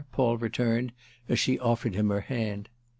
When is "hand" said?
2.21-2.69